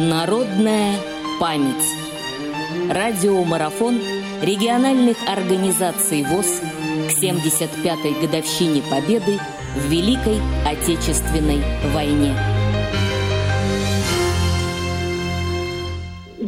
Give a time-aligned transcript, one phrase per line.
[0.00, 0.94] Народная
[1.38, 1.84] память.
[2.88, 3.96] Радиомарафон
[4.40, 6.62] региональных организаций ВОЗ
[7.06, 9.36] к 75-й годовщине Победы
[9.76, 11.60] в Великой Отечественной
[11.92, 12.32] войне.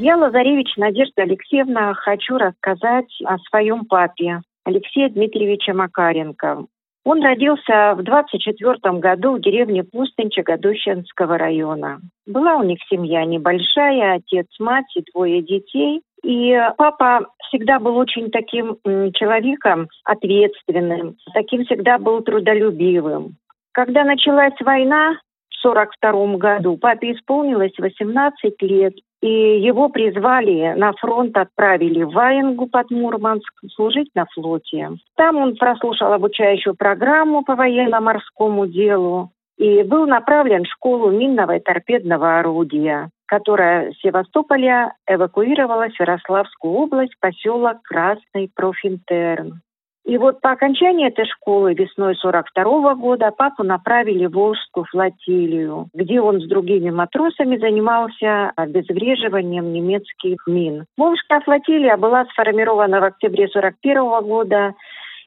[0.00, 6.64] Я, Лазаревич Надежда Алексеевна, хочу рассказать о своем папе, Алексея Дмитриевича Макаренко.
[7.04, 12.00] Он родился в 24 году в деревне Пустынча Гадущинского района.
[12.26, 16.02] Была у них семья небольшая, отец, мать и двое детей.
[16.22, 18.76] И папа всегда был очень таким
[19.14, 23.36] человеком ответственным, таким всегда был трудолюбивым.
[23.72, 25.16] Когда началась война
[25.62, 32.90] 1942 году, папе исполнилось 18 лет, и его призвали на фронт, отправили в Ваенгу под
[32.90, 34.90] Мурманск служить на флоте.
[35.16, 41.60] Там он прослушал обучающую программу по военно-морскому делу и был направлен в школу минного и
[41.60, 49.60] торпедного орудия, которая с Севастополя эвакуировалась в Ярославскую область, поселок Красный Профинтерн.
[50.04, 56.20] И вот по окончании этой школы весной 42 года папу направили в Волжскую флотилию, где
[56.20, 60.86] он с другими матросами занимался обезвреживанием немецких мин.
[60.96, 64.74] Волжская флотилия была сформирована в октябре 41 года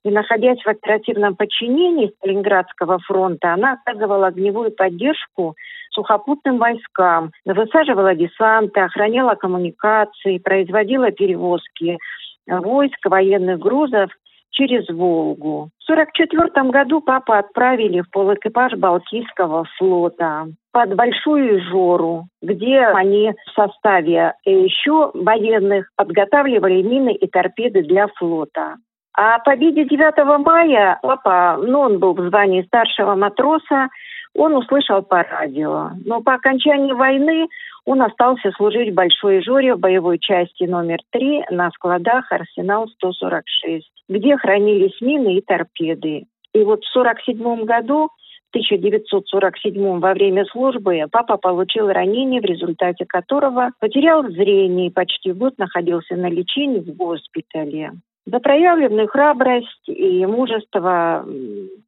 [0.05, 5.55] и находясь в оперативном подчинении Сталинградского фронта, она оказывала огневую поддержку
[5.89, 11.97] сухопутным войскам, высаживала десанты, охраняла коммуникации, производила перевозки
[12.47, 14.11] войск, военных грузов
[14.55, 15.69] через Волгу.
[15.79, 23.51] В 1944 году папа отправили в полэкипаж Балтийского флота под Большую Жору, где они в
[23.51, 28.77] составе еще военных подготавливали мины и торпеды для флота.
[29.17, 33.87] А победе 9 мая папа, ну, он был в звании старшего матроса,
[34.35, 35.91] он услышал по радио.
[36.05, 37.47] Но по окончании войны
[37.85, 44.37] он остался служить в Большой Жоре в боевой части номер 3 на складах «Арсенал-146», где
[44.37, 46.25] хранились мины и торпеды.
[46.53, 48.09] И вот в 1947 году
[48.51, 55.33] в 1947 во время службы папа получил ранение, в результате которого потерял зрение и почти
[55.33, 57.91] год находился на лечении в госпитале.
[58.25, 61.25] За проявленную храбрость и мужество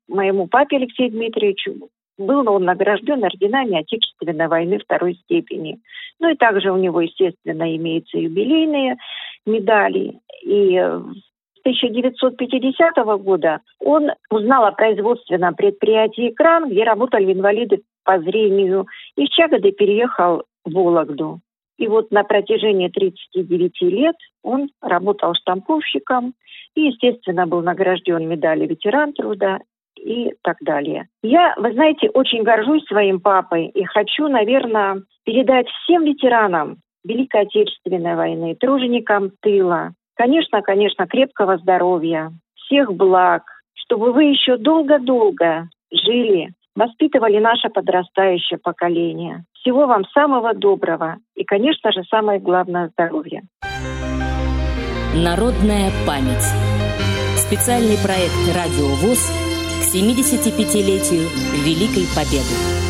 [0.08, 5.80] моему папе Алексею Дмитриевичу был он награжден орденами Отечественной войны второй степени.
[6.20, 8.98] Ну и также у него, естественно, имеются юбилейные
[9.46, 10.20] медали.
[10.44, 18.88] И с 1950 года он узнал о производственном предприятии «Экран», где работали инвалиды по зрению,
[19.16, 21.42] и с Чагоды переехал в Вологду.
[21.78, 26.34] И вот на протяжении 39 лет он работал штамповщиком
[26.74, 29.60] и, естественно, был награжден медалью ветеран труда
[29.98, 31.08] и так далее.
[31.22, 38.16] Я, вы знаете, очень горжусь своим папой и хочу, наверное, передать всем ветеранам Великой Отечественной
[38.16, 43.44] войны, труженикам тыла, конечно, конечно, крепкого здоровья, всех благ,
[43.74, 49.46] чтобы вы еще долго-долго жили, воспитывали наше подрастающее поколение.
[49.54, 53.42] Всего вам самого доброго и, конечно же, самое главное– здоровья.
[55.16, 56.46] Народная память.
[57.38, 61.30] Специальный проект «Радио ВОЗ» к 75-летию
[61.64, 62.87] Великой Победы.